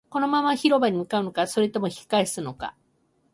[0.09, 2.75] このまま広場に向かうのか、それとも引き返すのか